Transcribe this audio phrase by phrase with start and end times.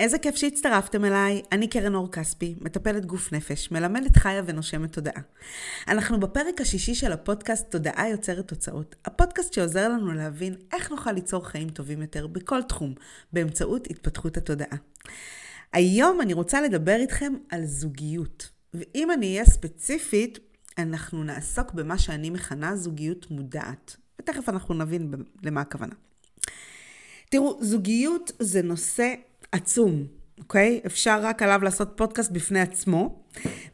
[0.00, 1.42] איזה כיף שהצטרפתם אליי.
[1.52, 5.22] אני קרן אור כספי, מטפלת גוף נפש, מלמדת חיה ונושמת תודעה.
[5.88, 8.96] אנחנו בפרק השישי של הפודקאסט תודעה יוצרת תוצאות.
[9.04, 12.94] הפודקאסט שעוזר לנו להבין איך נוכל ליצור חיים טובים יותר בכל תחום,
[13.32, 14.76] באמצעות התפתחות התודעה.
[15.72, 18.48] היום אני רוצה לדבר איתכם על זוגיות.
[18.74, 20.38] ואם אני אהיה ספציפית,
[20.78, 23.96] אנחנו נעסוק במה שאני מכנה זוגיות מודעת.
[24.20, 25.94] ותכף אנחנו נבין למה הכוונה.
[27.30, 29.14] תראו, זוגיות זה נושא
[29.52, 30.06] עצום,
[30.38, 30.80] אוקיי?
[30.86, 33.22] אפשר רק עליו לעשות פודקאסט בפני עצמו.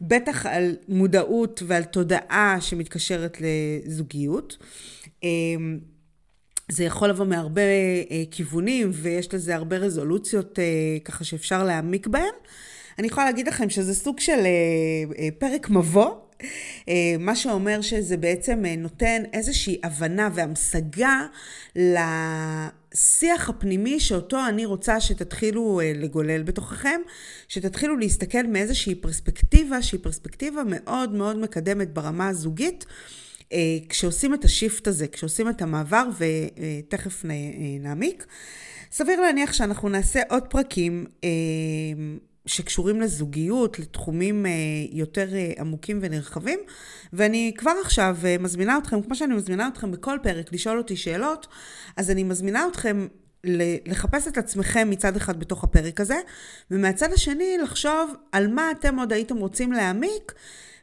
[0.01, 4.57] בטח על מודעות ועל תודעה שמתקשרת לזוגיות.
[5.23, 5.79] אמ,
[6.71, 7.63] זה יכול לבוא מהרבה
[8.11, 10.65] אה, כיוונים, ויש לזה הרבה רזולוציות אה,
[11.05, 12.35] ככה שאפשר להעמיק בהן.
[12.99, 14.41] אני יכולה להגיד לכם שזה סוג של
[15.19, 16.15] אה, פרק מבוא,
[17.19, 21.27] מה שאומר שזה בעצם נותן איזושהי הבנה והמשגה
[22.95, 27.01] השיח הפנימי שאותו אני רוצה שתתחילו אה, לגולל בתוככם,
[27.49, 32.85] שתתחילו להסתכל מאיזושהי פרספקטיבה שהיא פרספקטיבה מאוד מאוד מקדמת ברמה הזוגית.
[33.53, 37.25] אה, כשעושים את השיפט הזה, כשעושים את המעבר, ותכף
[37.81, 38.27] נעמיק.
[38.93, 41.29] סביר להניח שאנחנו נעשה עוד פרקים אה,
[42.47, 44.51] שקשורים לזוגיות, לתחומים אה,
[44.91, 46.59] יותר אה, עמוקים ונרחבים,
[47.13, 51.47] ואני כבר עכשיו אה, מזמינה אתכם, כמו שאני מזמינה אתכם בכל פרק לשאול אותי שאלות,
[51.97, 53.07] אז אני מזמינה אתכם
[53.87, 56.17] לחפש את עצמכם מצד אחד בתוך הפרק הזה,
[56.71, 60.33] ומהצד השני לחשוב על מה אתם עוד הייתם רוצים להעמיק,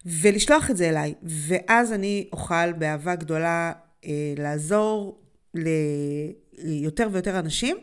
[0.06, 1.14] ולשלוח את זה אליי.
[1.24, 3.72] ואז אני אוכל באהבה גדולה
[4.06, 5.22] אה, לעזור
[5.54, 7.78] ליותר ויותר אנשים.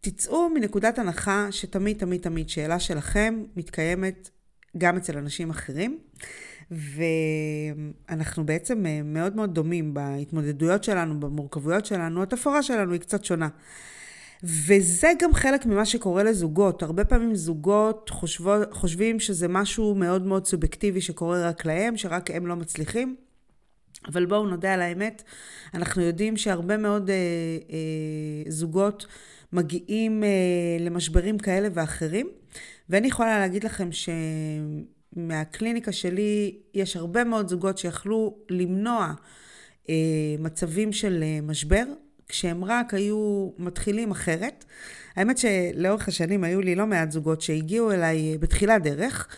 [0.00, 4.30] תצאו מנקודת הנחה שתמיד, תמיד, תמיד שאלה שלכם מתקיימת
[4.78, 5.98] גם אצל אנשים אחרים,
[6.70, 13.48] ואנחנו בעצם אה, מאוד מאוד דומים בהתמודדויות שלנו, במורכבויות שלנו, התפאורה שלנו היא קצת שונה.
[14.42, 16.82] וזה גם חלק ממה שקורה לזוגות.
[16.82, 22.46] הרבה פעמים זוגות חושבו, חושבים שזה משהו מאוד מאוד סובייקטיבי שקורה רק להם, שרק הם
[22.46, 23.16] לא מצליחים.
[24.06, 25.22] אבל בואו נודה על האמת,
[25.74, 27.16] אנחנו יודעים שהרבה מאוד אה,
[27.70, 29.06] אה, זוגות
[29.52, 30.28] מגיעים אה,
[30.80, 32.28] למשברים כאלה ואחרים.
[32.88, 33.88] ואני יכולה להגיד לכם
[35.16, 39.12] שמהקליניקה שלי יש הרבה מאוד זוגות שיכלו למנוע
[39.88, 39.94] אה,
[40.38, 41.84] מצבים של אה, משבר,
[42.28, 44.64] כשהם רק היו מתחילים אחרת.
[45.16, 49.28] האמת שלאורך השנים היו לי לא מעט זוגות שהגיעו אליי בתחילת דרך.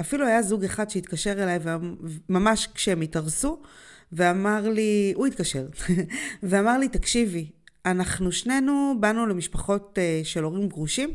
[0.00, 1.58] אפילו היה זוג אחד שהתקשר אליי
[2.28, 3.62] ממש כשהם התארסו,
[4.12, 5.66] ואמר לי, הוא התקשר,
[6.42, 7.46] ואמר לי, תקשיבי,
[7.86, 11.10] אנחנו שנינו באנו למשפחות אה, של הורים גרושים.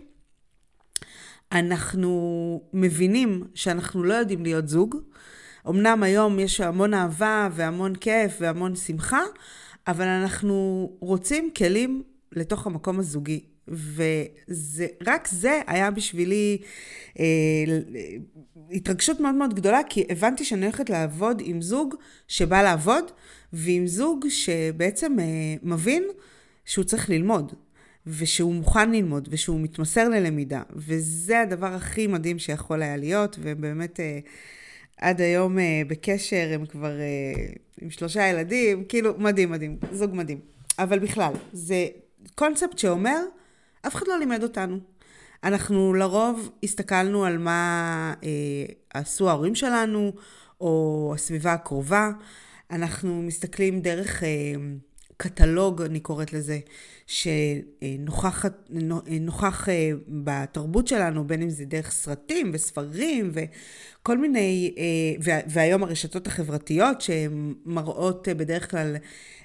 [1.52, 4.96] אנחנו מבינים שאנחנו לא יודעים להיות זוג.
[5.70, 9.22] אמנם היום יש המון אהבה והמון כיף והמון שמחה,
[9.88, 13.46] אבל אנחנו רוצים כלים לתוך המקום הזוגי.
[13.96, 16.58] ורק זה היה בשבילי
[17.20, 17.26] אה,
[18.72, 21.96] התרגשות מאוד מאוד גדולה, כי הבנתי שאני הולכת לעבוד עם זוג
[22.28, 23.12] שבא לעבוד,
[23.54, 25.26] ועם זוג שבעצם אה,
[25.64, 26.04] מבין
[26.68, 27.54] שהוא צריך ללמוד,
[28.08, 34.20] ושהוא מוכן ללמוד, ושהוא מתמסר ללמידה, וזה הדבר הכי מדהים שיכול היה להיות, ובאמת אה,
[34.98, 40.40] עד היום אה, בקשר, הם כבר אה, עם שלושה ילדים, כאילו, מדהים, מדהים, זוג מדהים.
[40.80, 41.88] אבל בכלל, זה
[42.36, 43.20] קונספט שאומר,
[43.88, 44.80] אף אחד לא לימד אותנו.
[45.44, 48.30] אנחנו לרוב הסתכלנו על מה אה,
[48.94, 50.12] עשו ההורים שלנו,
[50.62, 52.10] או הסביבה הקרובה.
[52.72, 54.24] אנחנו מסתכלים דרך...
[54.24, 54.30] אה,
[55.18, 56.60] קטלוג, אני קוראת לזה,
[57.08, 58.46] שנוכח
[59.70, 67.02] אה, בתרבות שלנו, בין אם זה דרך סרטים וספרים וכל מיני, אה, והיום הרשתות החברתיות
[67.02, 68.96] שמראות אה, בדרך כלל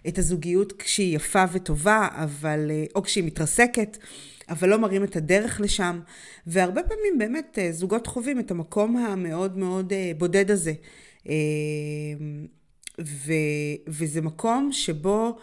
[0.08, 3.98] את הזוגיות כשהיא יפה וטובה, אבל, או כשהיא מתרסקת.
[4.48, 6.00] אבל לא מראים את הדרך לשם,
[6.46, 10.72] והרבה פעמים באמת זוגות חווים את המקום המאוד מאוד בודד הזה.
[13.00, 13.32] ו,
[13.88, 15.36] וזה מקום שבו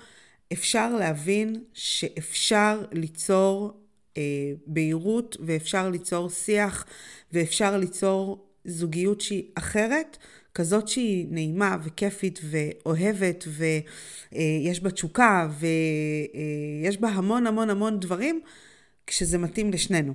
[0.53, 3.73] אפשר להבין שאפשר ליצור
[4.17, 4.21] אה,
[4.67, 6.85] בהירות ואפשר ליצור שיח
[7.33, 10.17] ואפשר ליצור זוגיות שהיא אחרת,
[10.53, 18.41] כזאת שהיא נעימה וכיפית ואוהבת ויש בה תשוקה ויש בה המון המון המון דברים
[19.07, 20.13] כשזה מתאים לשנינו,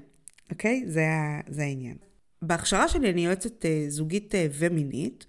[0.50, 0.84] אוקיי?
[0.86, 1.04] זה,
[1.48, 1.96] זה העניין.
[2.42, 5.26] בהכשרה שלי אני יועצת אה, זוגית אה, ומינית,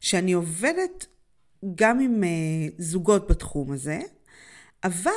[0.00, 1.06] שאני עובדת
[1.74, 2.28] גם עם אה,
[2.78, 4.00] זוגות בתחום הזה,
[4.84, 5.10] אבל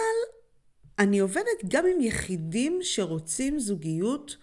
[0.99, 4.37] אני עובדת גם עם יחידים שרוצים זוגיות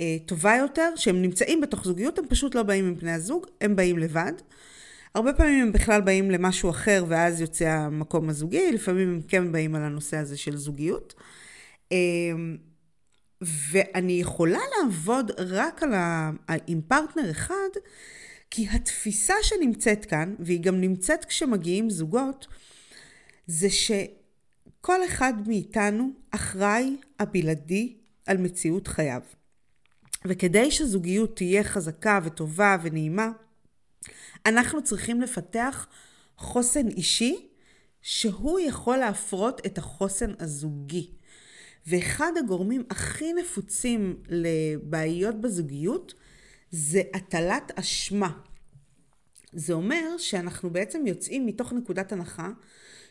[0.00, 3.76] אה, טובה יותר, שהם נמצאים בתוך זוגיות, הם פשוט לא באים עם בני הזוג, הם
[3.76, 4.32] באים לבד.
[5.14, 9.74] הרבה פעמים הם בכלל באים למשהו אחר ואז יוצא המקום הזוגי, לפעמים הם כן באים
[9.74, 11.14] על הנושא הזה של זוגיות.
[11.92, 11.98] אה,
[13.42, 16.30] ואני יכולה לעבוד רק על ה...
[16.66, 17.68] עם פרטנר אחד,
[18.50, 22.46] כי התפיסה שנמצאת כאן, והיא גם נמצאת כשמגיעים זוגות,
[23.46, 23.70] זה
[24.82, 27.96] שכל אחד מאיתנו אחראי הבלעדי
[28.26, 29.20] על מציאות חייו.
[30.24, 33.30] וכדי שזוגיות תהיה חזקה וטובה ונעימה,
[34.46, 35.86] אנחנו צריכים לפתח
[36.36, 37.48] חוסן אישי
[38.02, 41.10] שהוא יכול להפרות את החוסן הזוגי.
[41.86, 46.14] ואחד הגורמים הכי נפוצים לבעיות בזוגיות
[46.70, 48.32] זה הטלת אשמה.
[49.52, 52.50] זה אומר שאנחנו בעצם יוצאים מתוך נקודת הנחה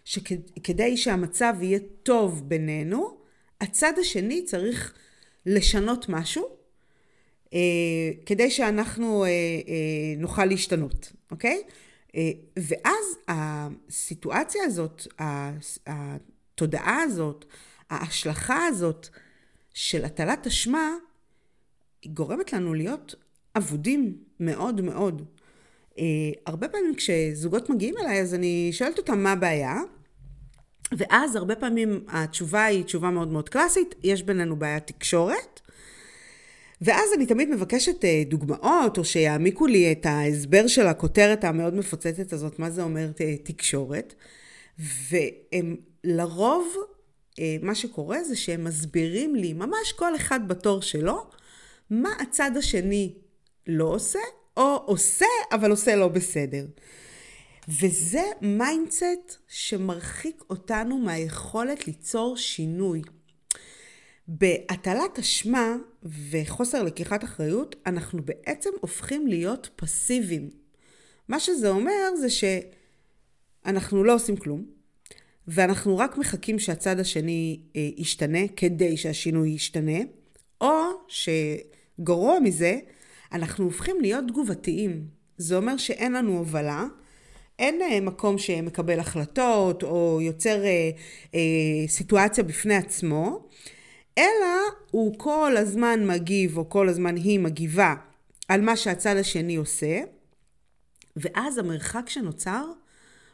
[0.05, 3.17] שכדי שהמצב יהיה טוב בינינו,
[3.61, 4.93] הצד השני צריך
[5.45, 6.45] לשנות משהו
[7.53, 7.59] אה,
[8.25, 9.33] כדי שאנחנו אה, אה,
[10.17, 11.63] נוכל להשתנות, אוקיי?
[12.15, 15.07] אה, ואז הסיטואציה הזאת,
[15.87, 17.45] התודעה הזאת,
[17.89, 19.07] ההשלכה הזאת
[19.73, 20.89] של הטלת אשמה,
[22.01, 23.15] היא גורמת לנו להיות
[23.57, 25.25] אבודים מאוד מאוד.
[25.95, 26.01] Uh,
[26.45, 29.75] הרבה פעמים כשזוגות מגיעים אליי, אז אני שואלת אותם מה הבעיה,
[30.97, 35.61] ואז הרבה פעמים התשובה היא תשובה מאוד מאוד קלאסית, יש בינינו בעיית תקשורת,
[36.81, 42.33] ואז אני תמיד מבקשת uh, דוגמאות, או שיעמיקו לי את ההסבר של הכותרת המאוד מפוצצת
[42.33, 44.13] הזאת, מה זה אומר uh, תקשורת,
[44.79, 46.75] והם לרוב
[47.39, 51.25] אה, מה שקורה זה שהם מסבירים לי, ממש כל אחד בתור שלו,
[51.89, 53.13] מה הצד השני
[53.67, 54.19] לא עושה,
[54.57, 56.65] או עושה, אבל עושה לא בסדר.
[57.67, 63.01] וזה mindset שמרחיק אותנו מהיכולת ליצור שינוי.
[64.27, 65.75] בהטלת אשמה
[66.31, 70.49] וחוסר לקיחת אחריות, אנחנו בעצם הופכים להיות פסיביים.
[71.27, 74.65] מה שזה אומר זה שאנחנו לא עושים כלום,
[75.47, 79.99] ואנחנו רק מחכים שהצד השני אה, ישתנה כדי שהשינוי ישתנה,
[80.61, 80.73] או
[81.07, 82.79] שגרוע מזה,
[83.33, 85.07] אנחנו הופכים להיות תגובתיים.
[85.37, 86.85] זה אומר שאין לנו הובלה,
[87.59, 90.89] אין אה, מקום שמקבל החלטות או יוצר אה,
[91.35, 93.49] אה, סיטואציה בפני עצמו,
[94.17, 94.57] אלא
[94.91, 97.95] הוא כל הזמן מגיב או כל הזמן היא מגיבה
[98.47, 100.01] על מה שהצד השני עושה,
[101.15, 102.65] ואז המרחק שנוצר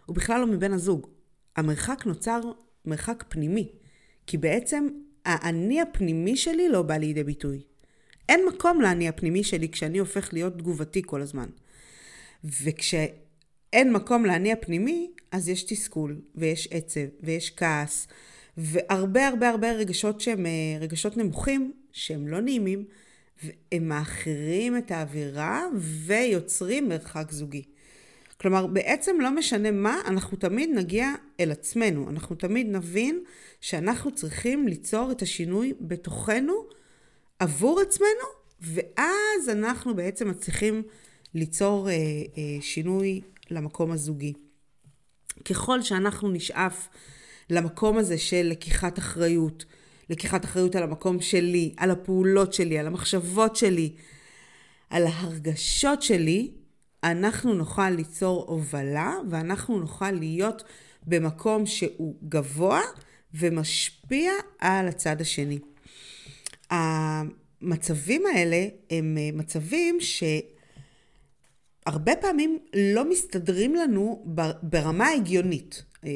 [0.05, 1.07] הוא בכלל לא מבין הזוג.
[1.55, 2.41] המרחק נוצר
[2.85, 3.71] מרחק פנימי,
[4.27, 4.87] כי בעצם
[5.25, 7.61] האני הפנימי שלי לא בא לידי ביטוי.
[8.29, 11.49] אין מקום לאני הפנימי שלי כשאני הופך להיות תגובתי כל הזמן.
[12.43, 18.07] וכשאין מקום לאני הפנימי, אז יש תסכול, ויש עצב, ויש כעס,
[18.57, 22.85] והרבה הרבה הרבה רגשות שהם אה, רגשות נמוכים, שהם לא נעימים,
[23.43, 27.63] והם מאחרים את האווירה ויוצרים מרחק זוגי.
[28.41, 32.09] כלומר, בעצם לא משנה מה, אנחנו תמיד נגיע אל עצמנו.
[32.09, 33.23] אנחנו תמיד נבין
[33.61, 36.53] שאנחנו צריכים ליצור את השינוי בתוכנו
[37.39, 38.27] עבור עצמנו,
[38.61, 40.83] ואז אנחנו בעצם מצליחים
[41.33, 44.33] ליצור אה, אה, שינוי למקום הזוגי.
[45.45, 46.87] ככל שאנחנו נשאף
[47.49, 49.65] למקום הזה של לקיחת אחריות,
[50.09, 53.95] לקיחת אחריות על המקום שלי, על הפעולות שלי, על המחשבות שלי,
[54.89, 56.51] על ההרגשות שלי,
[57.03, 60.63] אנחנו נוכל ליצור הובלה ואנחנו נוכל להיות
[61.03, 62.81] במקום שהוא גבוה
[63.33, 65.59] ומשפיע על הצד השני.
[66.69, 69.97] המצבים האלה הם אה, מצבים
[71.85, 74.25] שהרבה פעמים לא מסתדרים לנו
[74.63, 75.83] ברמה ההגיונית.
[76.05, 76.11] אה,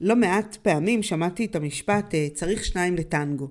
[0.00, 3.50] לא מעט פעמים שמעתי את המשפט אה, צריך שניים לטנגו.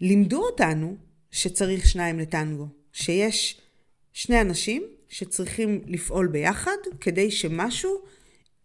[0.00, 0.96] לימדו אותנו
[1.30, 3.60] שצריך שניים לטנגו, שיש
[4.12, 7.98] שני אנשים שצריכים לפעול ביחד כדי שמשהו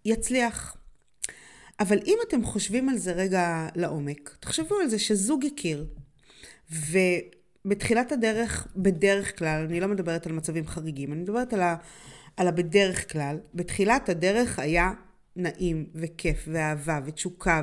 [0.05, 0.77] יצליח.
[1.79, 5.85] אבל אם אתם חושבים על זה רגע לעומק, תחשבו על זה שזוג הכיר,
[6.73, 11.75] ובתחילת הדרך, בדרך כלל, אני לא מדברת על מצבים חריגים, אני מדברת על, ה,
[12.37, 14.91] על הבדרך כלל, בתחילת הדרך היה
[15.35, 17.61] נעים וכיף ואהבה ותשוקה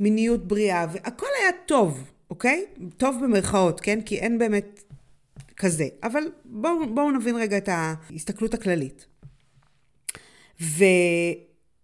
[0.00, 2.64] ומיניות בריאה והכל היה טוב, אוקיי?
[2.96, 4.00] טוב במרכאות, כן?
[4.00, 4.82] כי אין באמת
[5.56, 5.88] כזה.
[6.02, 9.06] אבל בואו בוא נבין רגע את ההסתכלות הכללית.
[10.60, 10.84] ו,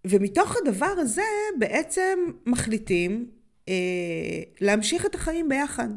[0.07, 1.23] ומתוך הדבר הזה
[1.59, 3.31] בעצם מחליטים
[3.69, 3.75] אה,
[4.61, 5.89] להמשיך את החיים ביחד.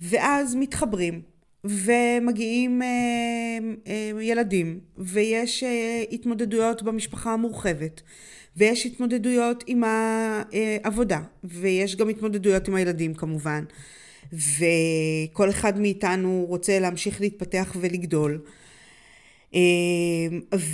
[0.00, 1.22] ואז מתחברים,
[1.64, 2.88] ומגיעים אה,
[3.86, 8.02] אה, ילדים, ויש אה, התמודדויות במשפחה המורחבת,
[8.56, 13.64] ויש התמודדויות עם העבודה, ויש גם התמודדויות עם הילדים כמובן.
[14.32, 18.40] וכל אחד מאיתנו רוצה להמשיך להתפתח ולגדול.
[19.54, 19.60] אמ,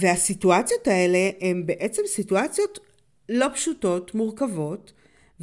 [0.01, 2.79] והסיטואציות האלה הן בעצם סיטואציות
[3.29, 4.93] לא פשוטות, מורכבות,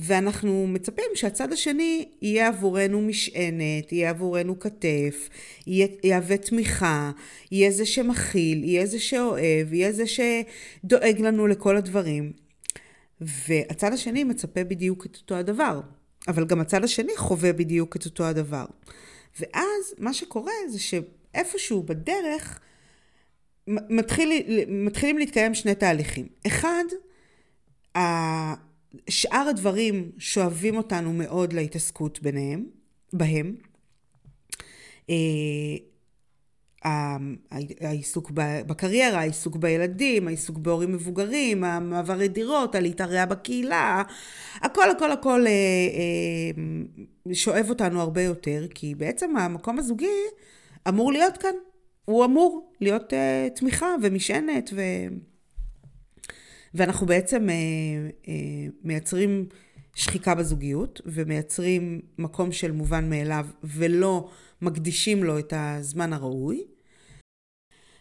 [0.04, 5.30] ואנחנו מצפים שהצד השני יהיה עבורנו משענת, יהיה עבורנו כתף,
[5.68, 7.12] יהיה, יהווה תמיכה,
[7.52, 12.32] יהיה זה שמכיל, יהיה זה שאוהב, יהיה זה שדואג לנו לכל הדברים.
[13.22, 15.82] והצד השני מצפה בדיוק את אותו הדבר,
[16.28, 18.66] אבל גם הצד השני חווה בדיוק את אותו הדבר.
[19.40, 22.60] ואז מה שקורה זה שאיפשהו בדרך
[23.68, 26.28] מתחיל, מתחילים להתקיים שני תהליכים.
[26.48, 26.84] אחד,
[29.10, 32.66] שאר הדברים שואבים אותנו מאוד להתעסקות ביניהם,
[33.14, 33.56] בהם.
[35.10, 35.16] אה,
[37.82, 44.04] העיסוק בקריירה, העיסוק בילדים, העיסוק בהורים מבוגרים, המעברי דירות, הלהתערע בקהילה,
[44.56, 45.52] הכל הכל הכל אה,
[47.28, 50.08] אה, שואב אותנו הרבה יותר, כי בעצם המקום הזוגי
[50.88, 51.54] אמור להיות כאן.
[52.06, 53.14] הוא אמור להיות
[53.56, 54.82] תמיכה ומשענת ו...
[56.74, 57.56] ואנחנו בעצם אה,
[58.28, 58.34] אה,
[58.84, 59.48] מייצרים
[59.96, 64.30] שחיקה בזוגיות ומייצרים מקום של מובן מאליו ולא
[64.62, 66.64] מקדישים לו את הזמן הראוי.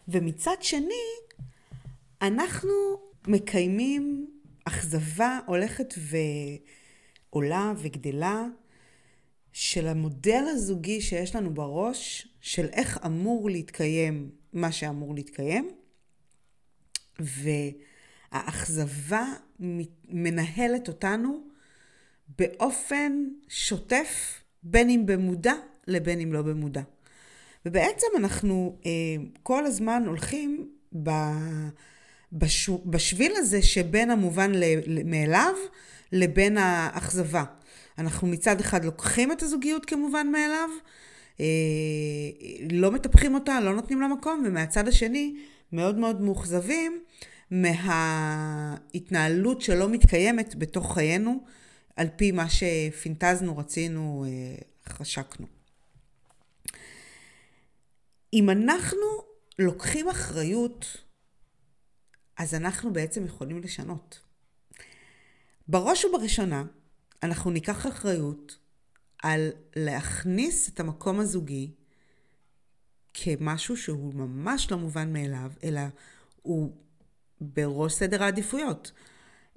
[0.08, 1.04] ומצד שני,
[2.22, 2.70] אנחנו
[3.26, 4.30] מקיימים
[4.64, 5.94] אכזבה הולכת
[7.32, 8.44] ועולה וגדלה
[9.52, 15.70] של המודל הזוגי שיש לנו בראש, של איך אמור להתקיים מה שאמור להתקיים.
[17.20, 17.48] ו...
[18.32, 19.24] האכזבה
[20.08, 21.40] מנהלת אותנו
[22.38, 25.54] באופן שוטף, בין אם במודע
[25.86, 26.82] לבין אם לא במודע.
[27.66, 28.90] ובעצם אנחנו אה,
[29.42, 30.68] כל הזמן הולכים
[31.02, 31.10] ב,
[32.32, 34.52] בש, בשביל הזה שבין המובן
[35.04, 35.54] מאליו
[36.12, 37.44] לבין האכזבה.
[37.98, 40.68] אנחנו מצד אחד לוקחים את הזוגיות כמובן מאליו,
[41.40, 41.46] אה,
[42.70, 45.36] לא מטפחים אותה, לא נותנים לה מקום, ומהצד השני
[45.72, 47.00] מאוד מאוד מאוכזבים
[47.50, 49.20] מההתנהלות
[49.60, 51.44] שלא מתקיימת בתוך חיינו,
[51.96, 54.56] על פי מה שפינטזנו, רצינו, אה,
[54.88, 55.46] חשקנו.
[58.32, 59.06] אם אנחנו
[59.58, 60.96] לוקחים אחריות,
[62.36, 64.20] אז אנחנו בעצם יכולים לשנות.
[65.68, 66.64] בראש ובראשונה,
[67.22, 68.58] אנחנו ניקח אחריות
[69.22, 71.70] על להכניס את המקום הזוגי
[73.14, 75.80] כמשהו שהוא ממש לא מובן מאליו, אלא
[76.42, 76.72] הוא
[77.40, 78.92] בראש סדר העדיפויות.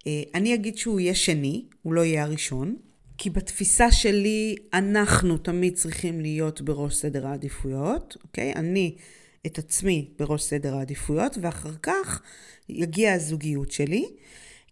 [0.08, 2.75] אה, אני אגיד שהוא יהיה שני, הוא לא יהיה הראשון,
[3.18, 8.54] כי בתפיסה שלי אנחנו תמיד צריכים להיות בראש סדר העדיפויות, אוקיי?
[8.54, 8.96] אני
[9.46, 12.22] את עצמי בראש סדר העדיפויות, ואחר כך
[12.70, 14.06] יגיע הזוגיות שלי.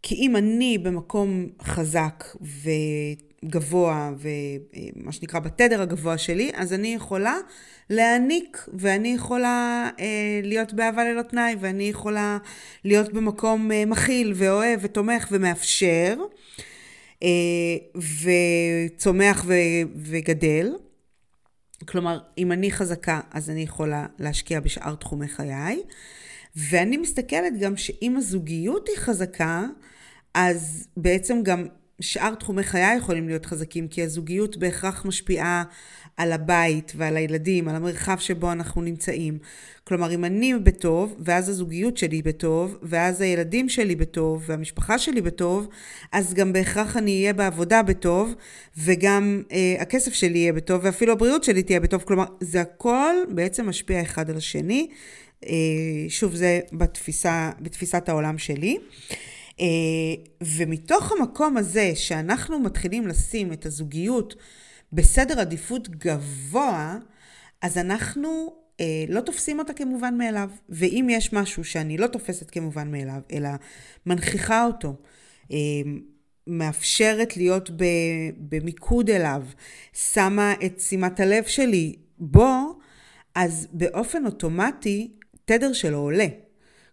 [0.04, 2.24] כי אם אני במקום חזק
[3.44, 7.38] וגבוה, ומה שנקרא בתדר הגבוה שלי, אז אני יכולה
[7.90, 12.38] להעניק, ואני יכולה אה, להיות באהבה ללא תנאי, ואני יכולה
[12.84, 16.16] להיות במקום אה, מכיל ואוהב ותומך ומאפשר,
[17.24, 17.30] אה,
[17.96, 19.54] וצומח ו,
[19.96, 20.76] וגדל.
[21.88, 25.82] כלומר, אם אני חזקה, אז אני יכולה להשקיע בשאר תחומי חיי.
[26.56, 29.66] ואני מסתכלת גם שאם הזוגיות היא חזקה,
[30.34, 31.66] אז בעצם גם
[32.02, 35.64] שאר תחומי חיי יכולים להיות חזקים, כי הזוגיות בהכרח משפיעה
[36.18, 39.38] על הבית ועל הילדים, על המרחב שבו אנחנו נמצאים.
[39.84, 45.68] כלומר, אם אני בטוב, ואז הזוגיות שלי בטוב, ואז הילדים שלי בטוב, והמשפחה שלי בטוב,
[46.12, 48.34] אז גם בהכרח אני אהיה בעבודה בטוב,
[48.78, 52.04] וגם אה, הכסף שלי יהיה בטוב, ואפילו הבריאות שלי תהיה בטוב.
[52.04, 54.88] כלומר, זה הכל בעצם משפיע אחד על השני.
[55.46, 58.78] אה, שוב, זה בתפיסה, בתפיסת העולם שלי.
[59.60, 59.66] אה,
[60.44, 64.36] ומתוך המקום הזה שאנחנו מתחילים לשים את הזוגיות
[64.94, 66.98] בסדר עדיפות גבוה,
[67.62, 70.50] אז אנחנו אה, לא תופסים אותה כמובן מאליו.
[70.70, 73.50] ואם יש משהו שאני לא תופסת כמובן מאליו, אלא
[74.06, 74.96] מנכיחה אותו,
[76.48, 77.70] מאפשרת להיות
[78.38, 79.44] במיקוד אליו,
[79.94, 82.80] שמה את שימת הלב שלי בו,
[83.36, 85.12] אז באופן אוטומטי
[85.52, 86.28] תדר שלו עולה.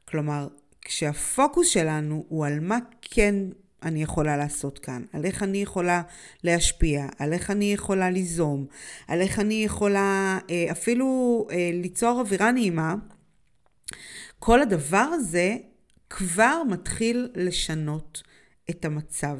[0.08, 0.48] כלומר,
[0.80, 3.34] כשהפוקוס שלנו הוא על מה כן
[3.82, 6.02] אני יכולה לעשות כאן, על איך אני יכולה
[6.44, 8.66] להשפיע, על איך אני יכולה ליזום,
[9.08, 12.94] על איך אני יכולה אה, אפילו אה, ליצור אווירה נעימה,
[14.38, 15.56] כל הדבר הזה
[16.10, 18.22] כבר מתחיל לשנות
[18.70, 19.38] את המצב.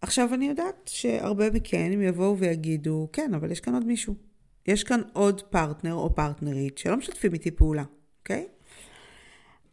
[0.00, 4.29] עכשיו, אני יודעת שהרבה מכן יבואו ויגידו, כן, אבל יש כאן עוד מישהו.
[4.70, 7.84] יש כאן עוד פרטנר או פרטנרית שלא משתפים איתי פעולה,
[8.20, 8.46] אוקיי?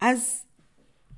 [0.02, 0.44] אז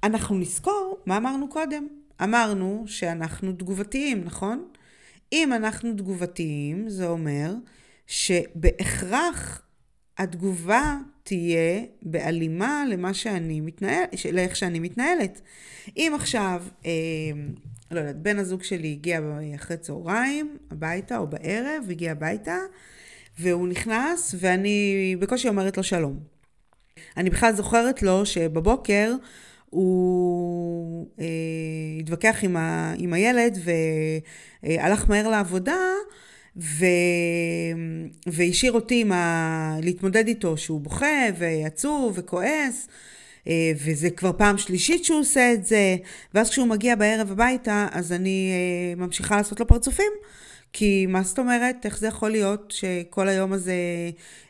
[0.03, 1.87] אנחנו נזכור מה אמרנו קודם.
[2.23, 4.67] אמרנו שאנחנו תגובתיים, נכון?
[5.33, 7.53] אם אנחנו תגובתיים, זה אומר
[8.07, 9.61] שבהכרח
[10.17, 15.41] התגובה תהיה בהלימה למה שאני מתנהל, לאיך שאני מתנהלת.
[15.97, 16.91] אם עכשיו, אה,
[17.91, 19.19] לא יודעת, בן הזוג שלי הגיע
[19.55, 22.57] אחרי צהריים הביתה או בערב, הגיע הביתה,
[23.39, 26.19] והוא נכנס ואני בקושי אומרת לו שלום.
[27.17, 29.13] אני בכלל זוכרת לו שבבוקר
[29.69, 31.25] הוא אה,
[31.99, 33.57] התווכח עם, ה, עם הילד
[34.63, 35.79] והלך מהר לעבודה
[36.57, 36.85] ו...
[38.27, 39.79] והשאיר אותי ה...
[39.83, 42.87] להתמודד איתו שהוא בוכה ועצוב וכועס.
[43.47, 45.95] אה, וזה כבר פעם שלישית שהוא עושה את זה,
[46.33, 50.11] ואז כשהוא מגיע בערב הביתה, אז אני אה, ממשיכה לעשות לו פרצופים.
[50.73, 53.73] כי מה זאת אומרת, איך זה יכול להיות שכל היום הזה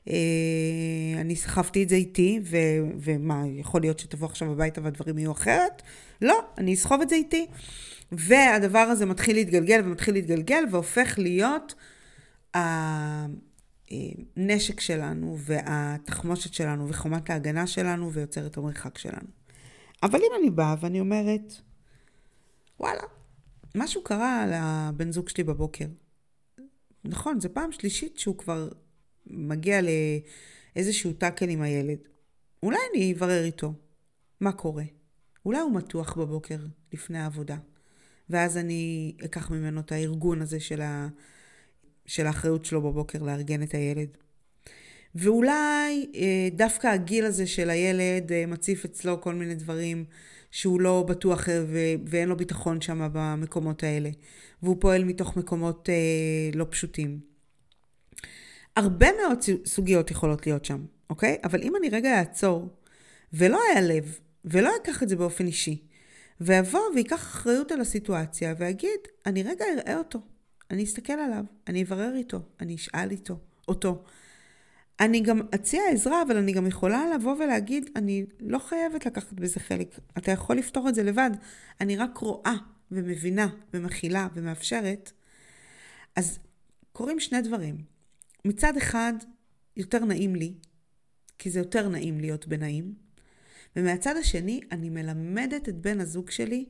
[0.10, 2.58] אה, אני סחבתי את זה איתי, ו,
[3.00, 5.82] ומה, יכול להיות שתבוא עכשיו הביתה והדברים יהיו אחרת?
[6.22, 7.48] לא, אני אסחוב את זה איתי.
[8.12, 11.76] והדבר הזה מתחיל להתגלגל ומתחיל להתגלגל והופך להיות
[12.54, 13.90] הנשק
[14.80, 19.28] שלנו והתחמושת שלנו וחומת ההגנה שלנו ויוצר את המרחק שלנו.
[20.04, 21.54] אבל אם אני באה ואני אומרת,
[22.80, 23.04] וואלה,
[23.76, 25.86] משהו קרה לבן זוג שלי בבוקר.
[27.06, 28.70] נכון, זו פעם שלישית שהוא כבר
[29.28, 31.98] מגיע לאיזשהו טאקל עם הילד.
[32.64, 33.74] אולי אני אברר איתו
[34.40, 34.84] מה קורה.
[35.46, 36.58] אולי הוא מתוח בבוקר
[36.94, 37.58] לפני העבודה,
[38.30, 41.08] ואז אני אקח ממנו את הארגון הזה של, ה...
[42.06, 44.10] של האחריות שלו בבוקר לארגן את הילד.
[45.16, 50.06] ואולי אה, דווקא הגיל הזה של הילד אה, מציף אצלו כל מיני דברים
[50.52, 54.10] שהוא לא בטוח אה, ו- ואין לו ביטחון שם במקומות האלה.
[54.64, 55.96] והוא פועל מתוך מקומות אה,
[56.54, 57.20] לא פשוטים.
[58.76, 61.38] הרבה מאוד סוגיות יכולות להיות שם, אוקיי?
[61.44, 62.70] אבל אם אני רגע אעצור
[63.34, 65.82] ולא אעלב ולא אקח את זה באופן אישי,
[66.42, 70.20] ואבוא ויקח אחריות על הסיטואציה ואגיד, אני רגע אראה אותו,
[70.72, 73.38] אני אסתכל עליו, אני אברר איתו, אני אשאל איתו,
[73.68, 74.04] אותו.
[75.00, 79.60] אני גם אציע עזרה, אבל אני גם יכולה לבוא ולהגיד, אני לא חייבת לקחת בזה
[79.60, 80.00] חלק.
[80.18, 81.32] אתה יכול לפתור את זה לבד.
[81.82, 82.56] אני רק רואה
[82.92, 85.12] ומבינה ומכילה ומאפשרת.
[86.16, 86.40] אז
[86.94, 87.84] קורים שני דברים.
[88.46, 89.14] מצד אחד,
[89.78, 90.54] יותר נעים לי,
[91.38, 92.94] כי זה יותר נעים להיות בנעים,
[93.76, 96.66] ומהצד השני, אני מלמדת את בן הזוג שלי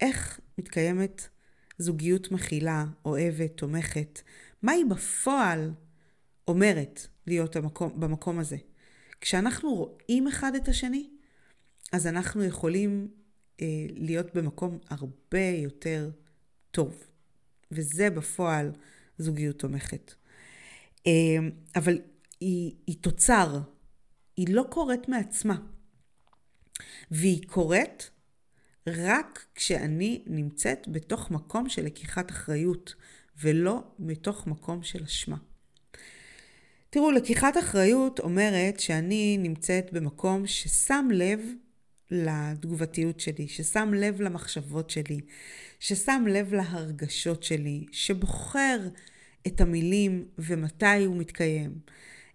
[0.00, 1.28] איך מתקיימת
[1.78, 4.20] זוגיות מכילה, אוהבת, תומכת,
[4.62, 5.70] מה היא בפועל
[6.48, 8.56] אומרת להיות המקום, במקום הזה.
[9.20, 11.10] כשאנחנו רואים אחד את השני,
[11.92, 13.08] אז אנחנו יכולים
[13.60, 16.10] אה, להיות במקום הרבה יותר
[16.70, 17.04] טוב.
[17.70, 18.72] וזה בפועל
[19.18, 20.14] זוגיות תומכת.
[21.06, 21.12] אה,
[21.76, 21.98] אבל
[22.40, 23.60] היא, היא תוצר,
[24.36, 25.56] היא לא קורית מעצמה.
[27.10, 28.10] והיא קורית
[28.86, 32.94] רק כשאני נמצאת בתוך מקום של לקיחת אחריות,
[33.40, 35.36] ולא מתוך מקום של אשמה.
[36.94, 41.40] תראו, לקיחת אחריות אומרת שאני נמצאת במקום ששם לב
[42.10, 45.20] לתגובתיות שלי, ששם לב למחשבות שלי,
[45.80, 48.88] ששם לב להרגשות שלי, שבוחר
[49.46, 51.78] את המילים ומתי הוא מתקיים,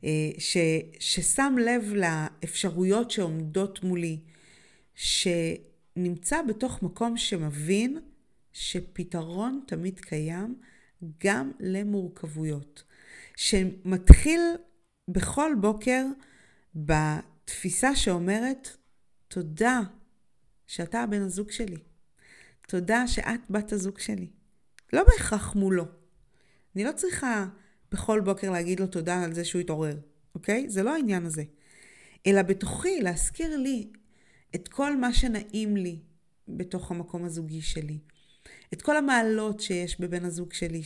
[0.04, 0.58] אה, ש,
[1.00, 4.20] ששם לב לאפשרויות שעומדות מולי,
[4.96, 8.00] שנמצא בתוך מקום שמבין
[8.54, 10.56] שפתרון תמיד קיים
[11.24, 12.87] גם למורכבויות.
[13.38, 14.42] שמתחיל
[15.08, 16.06] בכל בוקר
[16.76, 18.70] בתפיסה שאומרת,
[19.28, 19.82] תודה
[20.68, 21.78] שאתה הבן הזוג שלי.
[22.68, 24.28] תודה שאת בת הזוג שלי.
[24.94, 25.86] לא בהכרח מולו.
[26.76, 27.46] אני לא צריכה
[27.92, 29.98] בכל בוקר להגיד לו תודה על זה שהוא התעורר,
[30.36, 30.70] אוקיי?
[30.70, 31.44] זה לא העניין הזה.
[32.28, 33.92] אלא בתוכי להזכיר לי
[34.56, 36.00] את כל מה שנעים לי
[36.48, 38.00] בתוך המקום הזוגי שלי.
[38.74, 40.84] את כל המעלות שיש בבן הזוג שלי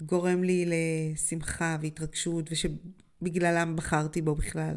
[0.00, 4.76] שגורם לי לשמחה והתרגשות ושבגללם בחרתי בו בכלל.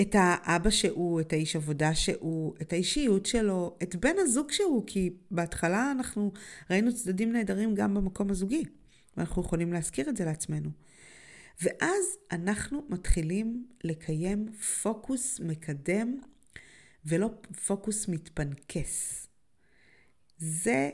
[0.00, 5.10] את האבא שהוא, את האיש עבודה שהוא, את האישיות שלו, את בן הזוג שהוא, כי
[5.30, 6.32] בהתחלה אנחנו
[6.70, 8.64] ראינו צדדים נהדרים גם במקום הזוגי,
[9.16, 10.70] ואנחנו יכולים להזכיר את זה לעצמנו.
[11.62, 16.20] ואז אנחנו מתחילים לקיים פוקוס מקדם
[17.04, 17.30] ולא
[17.66, 19.26] פוקוס מתפנקס.
[20.38, 20.90] זה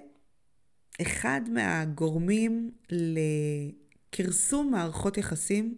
[1.02, 5.74] אחד מהגורמים לכרסום מערכות יחסים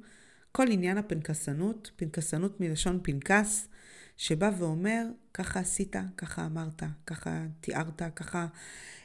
[0.52, 3.68] כל עניין הפנקסנות, פנקסנות מלשון פנקס,
[4.16, 8.46] שבא ואומר, ככה עשית, ככה אמרת, ככה תיארת, ככה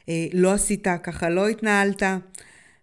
[0.08, 2.02] אה, לא עשית, ככה לא התנהלת.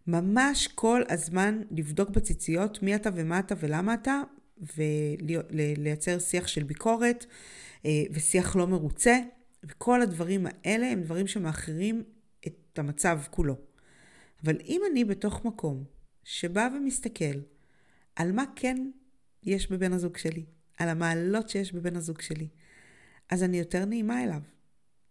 [0.08, 4.22] ממש כל הזמן לבדוק בציציות מי אתה ומה אתה ולמה אתה,
[4.76, 7.26] ולייצר שיח של ביקורת
[7.86, 9.20] אה, ושיח לא מרוצה,
[9.64, 12.04] וכל הדברים האלה הם דברים שמאחרים
[12.74, 13.56] את המצב כולו.
[14.44, 15.84] אבל אם אני בתוך מקום
[16.24, 17.40] שבא ומסתכל
[18.16, 18.78] על מה כן
[19.44, 20.46] יש בבן הזוג שלי,
[20.78, 22.48] על המעלות שיש בבן הזוג שלי,
[23.30, 24.42] אז אני יותר נעימה אליו,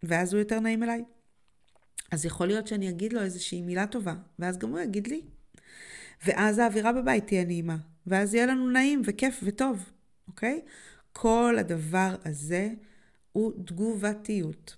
[0.02, 1.04] ואז הוא יותר נעים אליי.
[2.10, 5.22] אז יכול להיות שאני אגיד לו איזושהי מילה טובה, ואז גם הוא יגיד לי.
[6.26, 9.90] ואז האווירה בבית תהיה נעימה, ואז יהיה לנו נעים וכיף וטוב,
[10.28, 10.60] אוקיי?
[11.12, 12.70] כל הדבר הזה
[13.32, 14.76] הוא תגובתיות.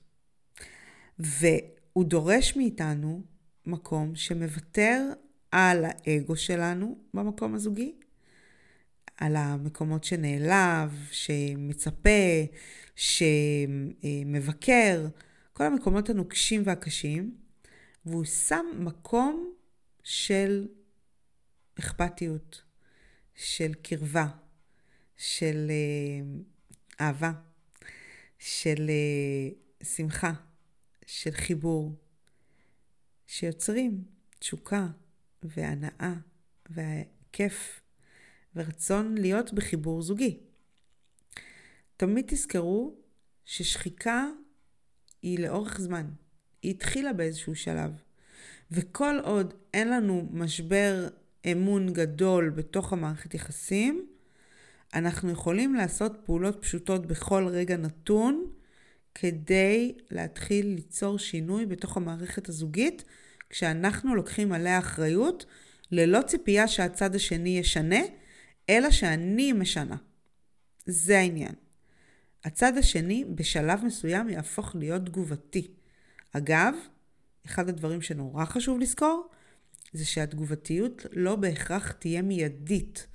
[1.97, 3.23] והוא דורש מאיתנו
[3.67, 5.13] מקום שמוותר
[5.51, 7.95] על האגו שלנו במקום הזוגי,
[9.17, 12.45] על המקומות שנעלב, שמצפה,
[12.97, 15.07] שמבקר,
[15.53, 17.37] כל המקומות הנוקשים והקשים,
[18.07, 19.53] והוא שם מקום
[20.03, 20.69] של
[21.79, 22.63] אכפתיות,
[23.35, 24.27] של קרבה,
[25.17, 26.21] של אה,
[27.01, 27.33] אהבה,
[28.39, 29.49] של אה,
[29.87, 30.33] שמחה,
[31.07, 31.95] של חיבור,
[33.27, 34.05] שיוצרים
[34.39, 34.87] תשוקה
[35.43, 36.15] והנאה
[36.71, 37.81] וכיף
[38.57, 40.41] ורצון להיות בחיבור זוגי.
[41.97, 42.95] תמיד תזכרו
[43.45, 44.27] ששחיקה
[45.23, 46.11] היא לאורך זמן.
[46.63, 47.91] היא התחילה באיזשהו שלב.
[48.71, 51.09] וכל עוד אין לנו משבר
[51.53, 54.07] אמון גדול בתוך המערכת יחסים,
[54.95, 58.53] אנחנו יכולים לעשות פעולות פשוטות בכל רגע נתון
[59.15, 63.05] כדי להתחיל ליצור שינוי בתוך המערכת הזוגית,
[63.51, 65.47] כשאנחנו לוקחים עליה אחריות,
[65.91, 68.01] ללא ציפייה שהצד השני ישנה,
[68.71, 69.97] אלא שאני משנה.
[70.87, 71.55] זה העניין.
[72.45, 75.71] הצד השני בשלב מסוים יהפוך להיות תגובתי.
[76.33, 76.75] אגב,
[77.47, 79.29] אחד הדברים שנורא חשוב לזכור,
[79.93, 83.07] זה שהתגובתיות לא בהכרח תהיה מיידית.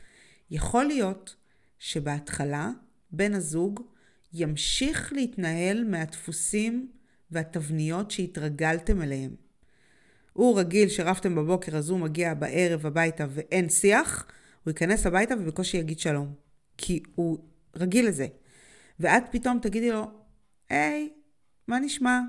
[0.52, 1.36] יכול להיות
[1.80, 2.70] שבהתחלה
[3.12, 3.82] בן הזוג
[4.38, 6.92] ימשיך להתנהל מהדפוסים
[7.32, 9.36] והתבניות שהתרגלתם אליהם.
[10.34, 14.28] הוא רגיל שרבתם בבוקר אז הוא מגיע בערב הביתה ואין שיח,
[14.64, 16.34] הוא ייכנס הביתה ובקושי יגיד שלום.
[16.78, 17.38] כי הוא
[17.76, 18.28] רגיל לזה.
[19.00, 20.12] ואת פתאום תגידי לו,
[20.70, 21.10] היי,
[21.68, 22.20] מה נשמע?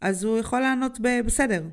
[0.00, 1.64] אז הוא יכול לענות ב- בסדר.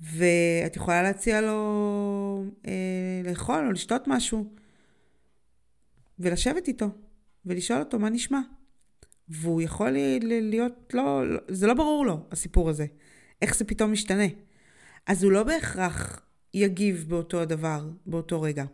[0.00, 4.52] ואת יכולה להציע לו אה, לאכול או לשתות משהו,
[6.18, 6.86] ולשבת איתו,
[7.46, 8.40] ולשאול אותו מה נשמע.
[9.28, 12.86] והוא יכול להיות, לא, לא, זה לא ברור לו, הסיפור הזה.
[13.42, 14.24] איך זה פתאום משתנה.
[15.06, 18.64] אז הוא לא בהכרח יגיב באותו הדבר, באותו רגע.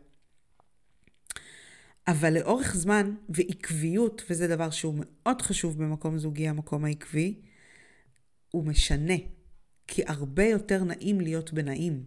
[2.09, 7.41] אבל לאורך זמן ועקביות, וזה דבר שהוא מאוד חשוב במקום זוגי, המקום העקבי,
[8.51, 9.15] הוא משנה.
[9.87, 12.03] כי הרבה יותר נעים להיות בנעים.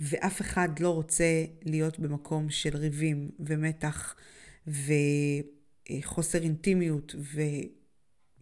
[0.00, 4.14] ואף אחד לא רוצה להיות במקום של ריבים ומתח
[4.66, 7.40] וחוסר אינטימיות ו...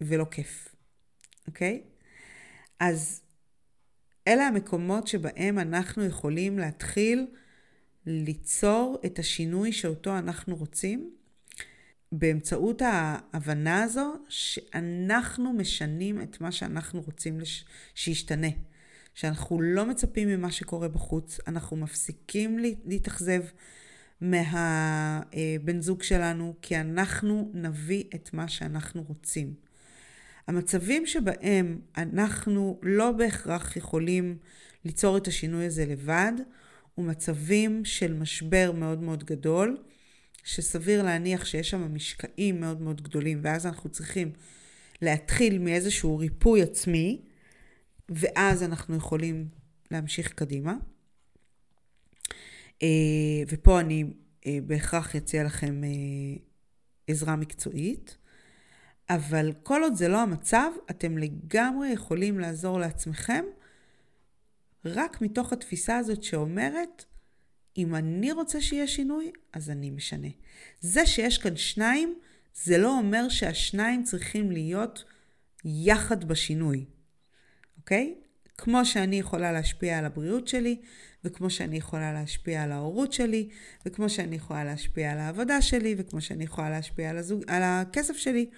[0.01, 0.75] ולא כיף,
[1.47, 1.83] אוקיי?
[2.79, 3.21] אז
[4.27, 7.27] אלה המקומות שבהם אנחנו יכולים להתחיל
[8.05, 11.13] ליצור את השינוי שאותו אנחנו רוצים,
[12.11, 17.65] באמצעות ההבנה הזו שאנחנו משנים את מה שאנחנו רוצים לש...
[17.95, 18.47] שישתנה.
[19.13, 23.43] שאנחנו לא מצפים ממה שקורה בחוץ, אנחנו מפסיקים להתאכזב
[24.21, 29.53] מהבן זוג שלנו, כי אנחנו נביא את מה שאנחנו רוצים.
[30.47, 34.37] המצבים שבהם אנחנו לא בהכרח יכולים
[34.85, 36.31] ליצור את השינוי הזה לבד,
[36.97, 39.77] ומצבים של משבר מאוד מאוד גדול,
[40.43, 44.31] שסביר להניח שיש שם משקעים מאוד מאוד גדולים, ואז אנחנו צריכים
[45.01, 47.21] להתחיל מאיזשהו ריפוי עצמי,
[48.09, 49.47] ואז אנחנו יכולים
[49.91, 50.73] להמשיך קדימה.
[52.83, 54.03] אה, ופה אני
[54.45, 55.89] אה, בהכרח אציע לכם אה,
[57.07, 58.17] עזרה מקצועית,
[59.09, 63.45] אבל כל עוד זה לא המצב, אתם לגמרי יכולים לעזור לעצמכם
[64.85, 67.05] רק מתוך התפיסה הזאת שאומרת,
[67.77, 70.27] אם אני רוצה שיהיה שינוי, אז אני משנה.
[70.81, 72.19] זה שיש כאן שניים,
[72.55, 75.03] זה לא אומר שהשניים צריכים להיות
[75.65, 76.85] יחד בשינוי,
[77.77, 78.15] אוקיי?
[78.57, 80.81] כמו שאני יכולה להשפיע על הבריאות שלי,
[81.23, 83.49] וכמו שאני יכולה להשפיע על ההורות שלי,
[83.85, 88.17] וכמו שאני יכולה להשפיע על העבודה שלי, וכמו שאני יכולה להשפיע על, הזוג, על הכסף
[88.17, 88.49] שלי.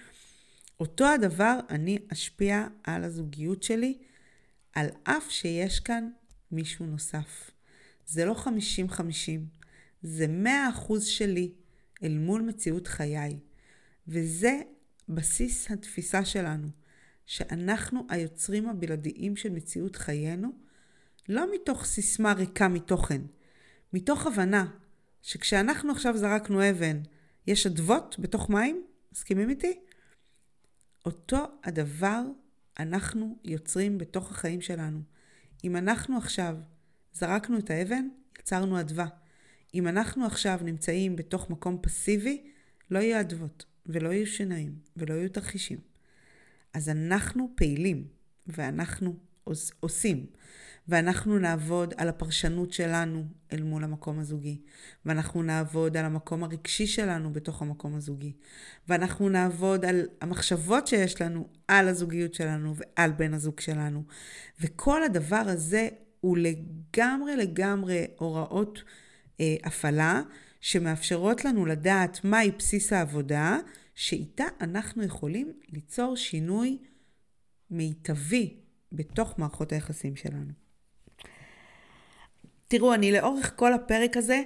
[0.80, 3.98] אותו הדבר אני אשפיע על הזוגיות שלי,
[4.74, 6.08] על אף שיש כאן
[6.52, 7.50] מישהו נוסף.
[8.06, 8.34] זה לא
[8.88, 9.00] 50-50,
[10.02, 10.26] זה
[10.88, 11.52] 100% שלי
[12.02, 13.38] אל מול מציאות חיי.
[14.08, 14.60] וזה
[15.08, 16.68] בסיס התפיסה שלנו,
[17.26, 20.52] שאנחנו היוצרים הבלעדיים של מציאות חיינו,
[21.28, 23.22] לא מתוך סיסמה ריקה מתוכן,
[23.92, 24.66] מתוך הבנה
[25.22, 27.00] שכשאנחנו עכשיו זרקנו אבן,
[27.46, 29.80] יש אדוות בתוך מים, מסכימים איתי?
[31.06, 32.22] אותו הדבר
[32.78, 35.00] אנחנו יוצרים בתוך החיים שלנו.
[35.64, 36.56] אם אנחנו עכשיו
[37.12, 38.08] זרקנו את האבן,
[38.38, 39.06] יצרנו אדווה.
[39.74, 42.50] אם אנחנו עכשיו נמצאים בתוך מקום פסיבי,
[42.90, 45.95] לא יהיו אדוות, ולא יהיו שינויים, ולא יהיו תרחישים.
[46.74, 48.04] אז אנחנו פעילים,
[48.46, 49.16] ואנחנו
[49.80, 50.26] עושים.
[50.88, 54.60] ואנחנו נעבוד על הפרשנות שלנו אל מול המקום הזוגי,
[55.06, 58.32] ואנחנו נעבוד על המקום הרגשי שלנו בתוך המקום הזוגי,
[58.88, 64.02] ואנחנו נעבוד על המחשבות שיש לנו על הזוגיות שלנו ועל בן הזוג שלנו.
[64.60, 65.88] וכל הדבר הזה
[66.20, 68.82] הוא לגמרי לגמרי הוראות
[69.40, 70.22] אה, הפעלה
[70.60, 73.58] שמאפשרות לנו לדעת מהי בסיס העבודה,
[73.96, 76.78] שאיתה אנחנו יכולים ליצור שינוי
[77.70, 78.54] מיטבי
[78.92, 80.52] בתוך מערכות היחסים שלנו.
[82.68, 84.42] תראו, אני לאורך כל הפרק הזה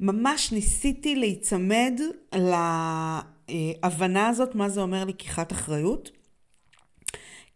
[0.00, 2.00] ממש ניסיתי להיצמד
[2.34, 6.10] להבנה הזאת, מה זה אומר לקיחת אחריות.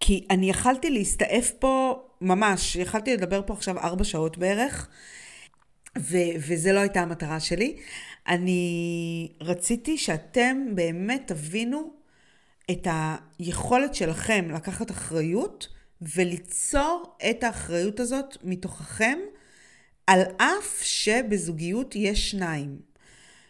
[0.00, 4.88] כי אני יכלתי להסתעף פה ממש, יכלתי לדבר פה עכשיו ארבע שעות בערך,
[5.98, 7.76] ו- וזה לא הייתה המטרה שלי.
[8.28, 11.92] אני רציתי שאתם באמת תבינו
[12.70, 15.68] את היכולת שלכם לקחת אחריות
[16.02, 19.18] וליצור את האחריות הזאת מתוככם,
[20.06, 22.78] על אף שבזוגיות יש שניים.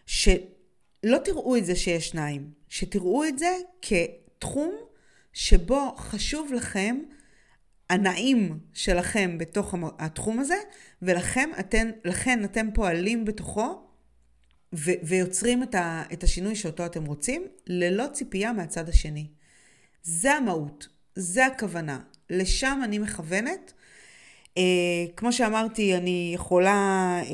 [0.05, 3.51] שלא תראו את זה שיש שניים, שתראו את זה
[3.81, 4.75] כתחום
[5.33, 6.97] שבו חשוב לכם
[7.89, 10.55] הנעים שלכם בתוך התחום הזה,
[11.01, 11.89] ולכן אתם,
[12.45, 13.83] אתם פועלים בתוכו
[14.73, 19.27] ו- ויוצרים את, ה- את השינוי שאותו אתם רוצים, ללא ציפייה מהצד השני.
[20.03, 21.99] זה המהות, זה הכוונה.
[22.29, 23.73] לשם אני מכוונת.
[24.53, 24.55] Uh,
[25.15, 27.31] כמו שאמרתי, אני יכולה, uh,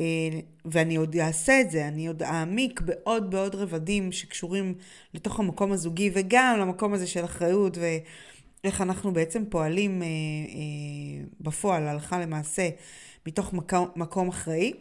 [0.64, 4.74] ואני עוד אעשה את זה, אני עוד אעמיק בעוד בעוד רבדים שקשורים
[5.14, 7.78] לתוך המקום הזוגי וגם למקום הזה של אחריות
[8.64, 12.68] ואיך אנחנו בעצם פועלים uh, uh, בפועל, הלכה למעשה,
[13.26, 14.72] מתוך מקום, מקום אחראי.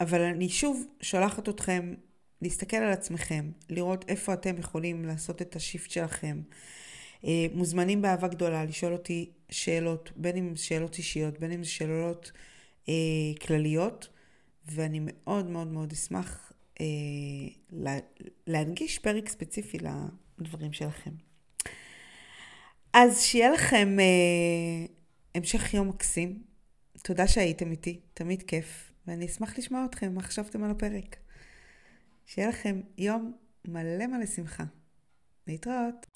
[0.00, 1.94] אבל אני שוב שולחת אתכם
[2.42, 6.40] להסתכל על עצמכם, לראות איפה אתם יכולים לעשות את השיפט שלכם.
[7.24, 12.32] אה, מוזמנים באהבה גדולה לשאול אותי שאלות, בין אם שאלות אישיות, בין אם שאלות
[12.88, 12.94] אה,
[13.46, 14.08] כלליות,
[14.66, 16.86] ואני מאוד מאוד מאוד אשמח אה,
[17.70, 17.98] לה,
[18.46, 19.78] להנגיש פרק ספציפי
[20.38, 21.27] לדברים שלכם.
[22.92, 24.86] אז שיהיה לכם אה,
[25.34, 26.42] המשך יום מקסים.
[27.02, 31.16] תודה שהייתם איתי, תמיד כיף, ואני אשמח לשמוע אתכם, מה חשבתם על הפרק.
[32.26, 33.32] שיהיה לכם יום
[33.68, 34.64] מלא מלא שמחה.
[35.46, 36.06] להתראות.